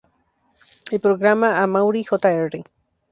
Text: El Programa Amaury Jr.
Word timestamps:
El 0.89 0.99
Programa 0.99 1.61
Amaury 1.61 2.03
Jr. 2.03 2.63